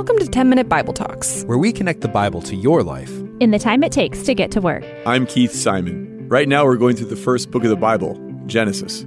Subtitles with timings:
[0.00, 3.50] Welcome to 10 Minute Bible Talks, where we connect the Bible to your life in
[3.50, 4.82] the time it takes to get to work.
[5.04, 6.26] I'm Keith Simon.
[6.26, 9.04] Right now, we're going through the first book of the Bible, Genesis.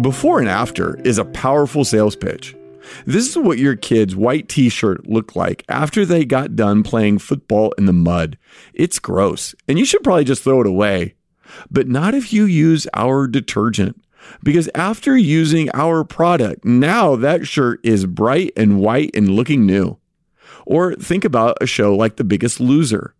[0.00, 2.56] Before and after is a powerful sales pitch.
[3.04, 7.18] This is what your kid's white t shirt looked like after they got done playing
[7.18, 8.38] football in the mud.
[8.72, 11.14] It's gross, and you should probably just throw it away.
[11.70, 14.02] But not if you use our detergent.
[14.42, 19.98] Because after using our product, now that shirt is bright and white and looking new.
[20.66, 23.14] Or think about a show like The Biggest Loser.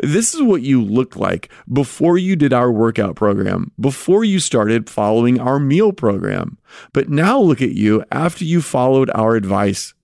[0.00, 4.88] This is what you looked like before you did our workout program, before you started
[4.88, 6.58] following our meal program.
[6.92, 9.94] But now look at you after you followed our advice.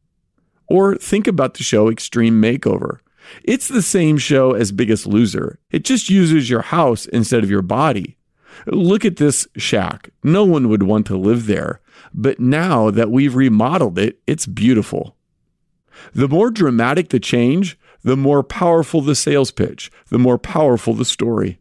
[0.67, 2.99] Or think about the show Extreme Makeover.
[3.45, 5.59] It's the same show as Biggest Loser.
[5.71, 8.18] It just uses your house instead of your body.
[8.67, 10.11] Look at this shack.
[10.23, 11.81] No one would want to live there.
[12.15, 15.17] But now that we've remodeled it, it's beautiful.
[16.15, 21.05] The more dramatic the change, the more powerful the sales pitch, the more powerful the
[21.05, 21.59] story.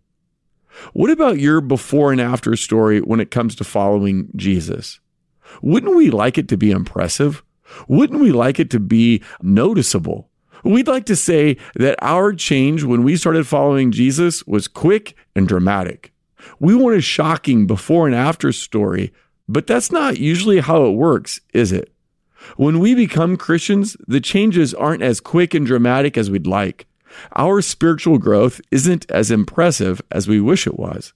[0.93, 4.99] What about your before and after story when it comes to following Jesus?
[5.61, 7.43] Wouldn't we like it to be impressive?
[7.87, 10.29] Wouldn't we like it to be noticeable?
[10.63, 15.47] We'd like to say that our change when we started following Jesus was quick and
[15.47, 16.13] dramatic.
[16.59, 19.13] We want a shocking before and after story,
[19.47, 21.91] but that's not usually how it works, is it?
[22.55, 26.87] When we become Christians, the changes aren't as quick and dramatic as we'd like.
[27.35, 31.13] Our spiritual growth isn't as impressive as we wish it was.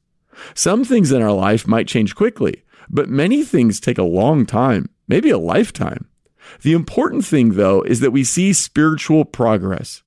[0.54, 4.90] Some things in our life might change quickly, but many things take a long time,
[5.08, 6.08] maybe a lifetime.
[6.64, 10.04] The important thing, though, is that we see spiritual progress.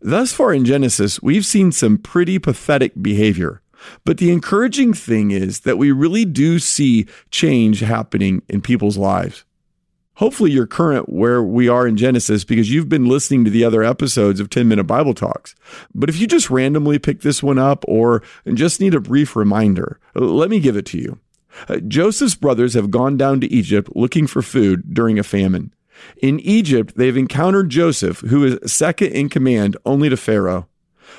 [0.00, 3.62] Thus far in Genesis, we've seen some pretty pathetic behavior.
[4.04, 9.44] But the encouraging thing is that we really do see change happening in people's lives.
[10.18, 13.84] Hopefully, you're current where we are in Genesis because you've been listening to the other
[13.84, 15.54] episodes of 10 Minute Bible Talks.
[15.94, 20.00] But if you just randomly pick this one up or just need a brief reminder,
[20.16, 21.20] let me give it to you.
[21.68, 25.72] Uh, Joseph's brothers have gone down to Egypt looking for food during a famine.
[26.20, 30.68] In Egypt, they've encountered Joseph, who is second in command only to Pharaoh.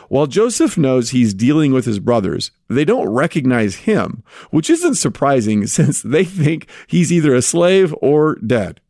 [0.08, 5.68] While Joseph knows he's dealing with his brothers, they don't recognize him, which isn't surprising
[5.68, 8.82] since they think he's either a slave or dead.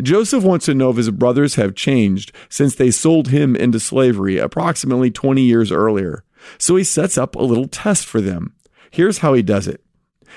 [0.00, 4.38] Joseph wants to know if his brothers have changed since they sold him into slavery
[4.38, 6.24] approximately 20 years earlier.
[6.58, 8.54] So he sets up a little test for them.
[8.90, 9.82] Here's how he does it.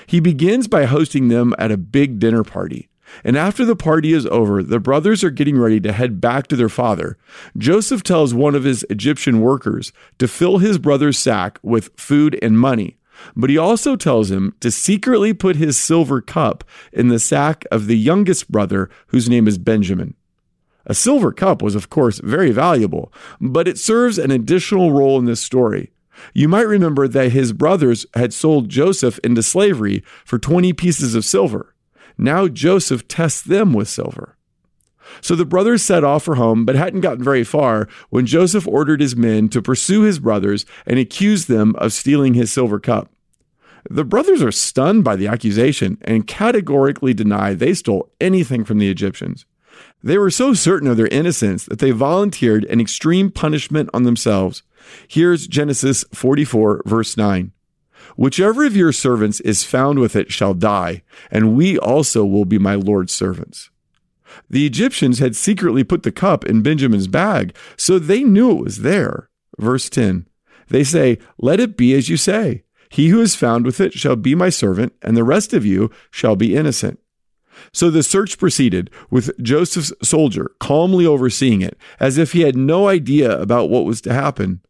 [0.06, 2.88] He begins by hosting them at a big dinner party.
[3.24, 6.56] And after the party is over, the brothers are getting ready to head back to
[6.56, 7.16] their father.
[7.56, 12.58] Joseph tells one of his Egyptian workers to fill his brother's sack with food and
[12.58, 12.96] money.
[13.34, 17.86] But he also tells him to secretly put his silver cup in the sack of
[17.86, 20.14] the youngest brother, whose name is Benjamin.
[20.86, 25.24] A silver cup was, of course, very valuable, but it serves an additional role in
[25.24, 25.90] this story.
[26.32, 31.24] You might remember that his brothers had sold Joseph into slavery for 20 pieces of
[31.24, 31.74] silver.
[32.18, 34.36] Now Joseph tests them with silver.
[35.20, 39.00] So the brothers set off for home, but hadn't gotten very far when Joseph ordered
[39.00, 43.10] his men to pursue his brothers and accuse them of stealing his silver cup.
[43.88, 48.90] The brothers are stunned by the accusation and categorically deny they stole anything from the
[48.90, 49.46] Egyptians.
[50.02, 54.62] They were so certain of their innocence that they volunteered an extreme punishment on themselves.
[55.08, 57.52] Here's Genesis 44, verse 9.
[58.16, 62.58] Whichever of your servants is found with it shall die, and we also will be
[62.58, 63.70] my Lord's servants.
[64.48, 68.78] The Egyptians had secretly put the cup in Benjamin's bag, so they knew it was
[68.78, 69.28] there.
[69.58, 70.26] Verse 10
[70.68, 72.64] They say, Let it be as you say.
[72.88, 75.90] He who is found with it shall be my servant, and the rest of you
[76.10, 77.00] shall be innocent.
[77.72, 82.88] So the search proceeded, with Joseph's soldier calmly overseeing it, as if he had no
[82.88, 84.60] idea about what was to happen.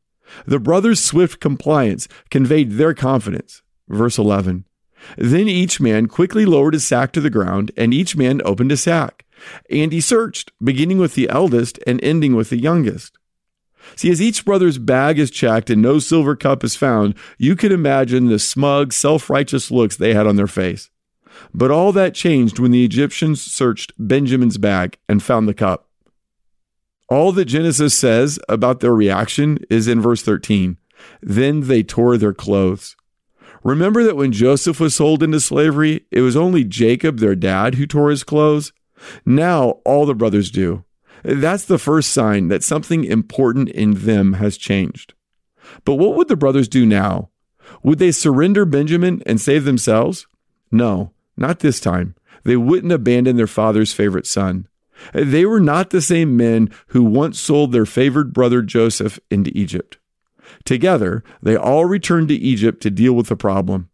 [0.47, 3.62] The brothers' swift compliance conveyed their confidence.
[3.88, 4.64] Verse 11
[5.16, 8.82] Then each man quickly lowered his sack to the ground, and each man opened his
[8.82, 9.25] sack.
[9.70, 13.19] And he searched, beginning with the eldest and ending with the youngest.
[13.94, 17.70] See, as each brother's bag is checked and no silver cup is found, you can
[17.70, 20.90] imagine the smug, self righteous looks they had on their face.
[21.55, 25.88] But all that changed when the Egyptians searched Benjamin's bag and found the cup.
[27.08, 30.76] All that Genesis says about their reaction is in verse 13.
[31.23, 32.97] Then they tore their clothes.
[33.62, 37.87] Remember that when Joseph was sold into slavery, it was only Jacob, their dad, who
[37.87, 38.73] tore his clothes?
[39.25, 40.85] Now all the brothers do.
[41.23, 45.14] That's the first sign that something important in them has changed.
[45.85, 47.31] But what would the brothers do now?
[47.82, 50.26] Would they surrender Benjamin and save themselves?
[50.70, 52.14] No, not this time.
[52.44, 54.69] They wouldn't abandon their father's favorite son.
[55.12, 59.98] They were not the same men who once sold their favored brother Joseph into Egypt.
[60.64, 63.88] Together, they all returned to Egypt to deal with the problem.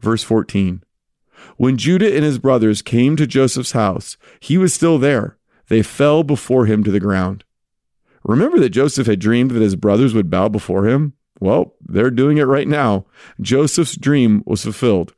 [0.00, 0.82] Verse 14
[1.56, 5.38] When Judah and his brothers came to Joseph's house, he was still there.
[5.68, 7.44] They fell before him to the ground.
[8.22, 11.14] Remember that Joseph had dreamed that his brothers would bow before him?
[11.40, 13.06] Well, they're doing it right now.
[13.40, 15.14] Joseph's dream was fulfilled.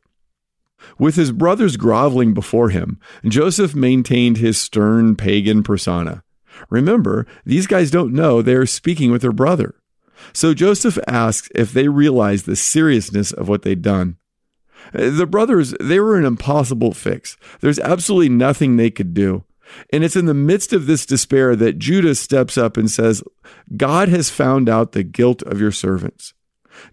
[0.99, 6.23] With his brothers groveling before him, Joseph maintained his stern pagan persona.
[6.69, 9.75] Remember, these guys don't know they are speaking with their brother.
[10.33, 14.17] So Joseph asks if they realize the seriousness of what they'd done.
[14.93, 17.37] The brothers, they were an impossible fix.
[17.59, 19.43] There's absolutely nothing they could do.
[19.91, 23.21] And it's in the midst of this despair that Judah steps up and says,
[23.75, 26.33] God has found out the guilt of your servants.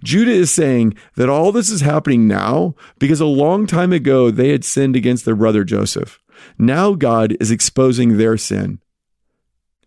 [0.03, 4.51] Judah is saying that all this is happening now because a long time ago they
[4.51, 6.21] had sinned against their brother Joseph.
[6.59, 8.81] Now God is exposing their sin.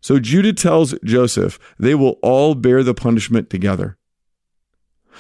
[0.02, 3.98] So Judah tells Joseph they will all bear the punishment together.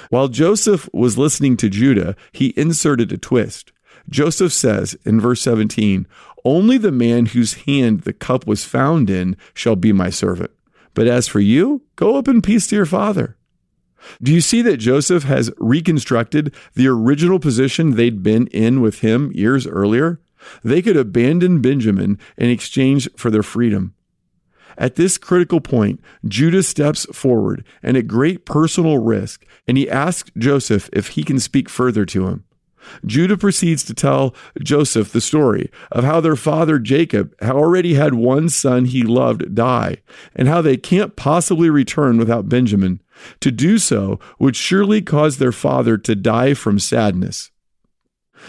[0.09, 3.71] While Joseph was listening to Judah, he inserted a twist.
[4.09, 6.07] Joseph says in verse 17,
[6.45, 10.51] Only the man whose hand the cup was found in shall be my servant.
[10.93, 13.36] But as for you, go up in peace to your father.
[14.21, 19.31] Do you see that Joseph has reconstructed the original position they'd been in with him
[19.33, 20.19] years earlier?
[20.63, 23.93] They could abandon Benjamin in exchange for their freedom.
[24.77, 30.31] At this critical point, Judah steps forward and at great personal risk, and he asks
[30.37, 32.43] Joseph if he can speak further to him.
[33.05, 38.49] Judah proceeds to tell Joseph the story of how their father Jacob already had one
[38.49, 39.97] son he loved die,
[40.35, 43.01] and how they can't possibly return without Benjamin.
[43.41, 47.51] To do so would surely cause their father to die from sadness.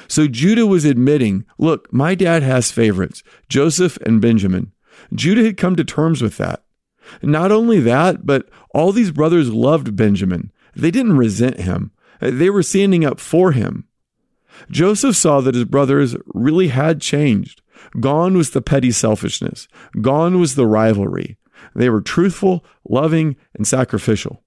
[0.07, 4.73] So Judah was admitting, look, my dad has favorites, Joseph and Benjamin.
[5.15, 6.63] Judah had come to terms with that.
[7.23, 10.53] Not only that, but all these brothers loved Benjamin.
[10.77, 11.93] They didn't resent him.
[12.21, 13.88] They were standing up for him.
[14.71, 17.63] Joseph saw that his brothers really had changed.
[18.01, 19.69] Gone was the petty selfishness.
[20.01, 21.39] Gone was the rivalry.
[21.75, 24.43] They were truthful, loving, and sacrificial.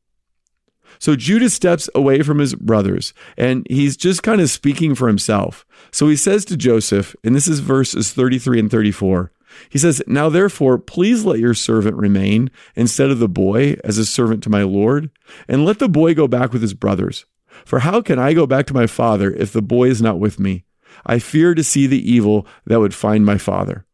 [0.99, 5.65] So Judah steps away from his brothers and he's just kind of speaking for himself.
[5.91, 9.31] So he says to Joseph, and this is verses 33 and 34.
[9.69, 14.05] He says, Now therefore, please let your servant remain instead of the boy as a
[14.05, 15.09] servant to my Lord,
[15.47, 17.25] and let the boy go back with his brothers.
[17.65, 20.39] For how can I go back to my father if the boy is not with
[20.39, 20.65] me?
[21.05, 23.85] I fear to see the evil that would find my father.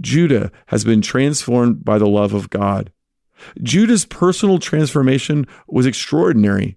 [0.00, 2.92] Judah has been transformed by the love of God.
[3.62, 6.76] Judah's personal transformation was extraordinary.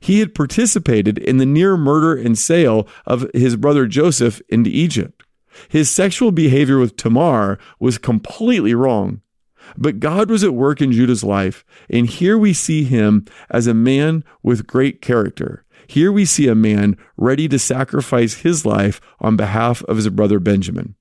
[0.00, 5.22] He had participated in the near murder and sale of his brother Joseph into Egypt.
[5.68, 9.22] His sexual behavior with Tamar was completely wrong.
[9.76, 13.74] But God was at work in Judah's life, and here we see him as a
[13.74, 15.64] man with great character.
[15.86, 20.40] Here we see a man ready to sacrifice his life on behalf of his brother
[20.40, 20.94] Benjamin.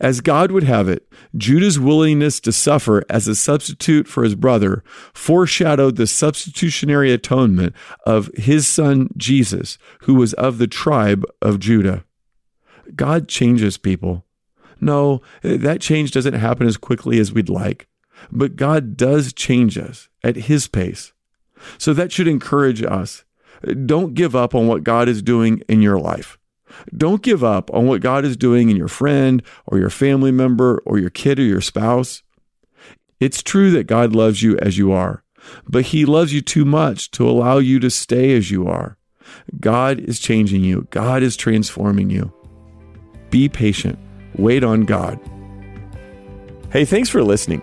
[0.00, 4.82] As God would have it, Judah's willingness to suffer as a substitute for his brother
[5.14, 7.74] foreshadowed the substitutionary atonement
[8.04, 12.04] of his son Jesus, who was of the tribe of Judah.
[12.94, 14.24] God changes people.
[14.80, 17.88] No, that change doesn't happen as quickly as we'd like,
[18.30, 21.12] but God does change us at his pace.
[21.78, 23.24] So that should encourage us.
[23.84, 26.38] Don't give up on what God is doing in your life.
[26.96, 30.82] Don't give up on what God is doing in your friend or your family member
[30.84, 32.22] or your kid or your spouse.
[33.20, 35.22] It's true that God loves you as you are,
[35.66, 38.98] but He loves you too much to allow you to stay as you are.
[39.58, 42.32] God is changing you, God is transforming you.
[43.30, 43.98] Be patient,
[44.36, 45.18] wait on God.
[46.70, 47.62] Hey, thanks for listening.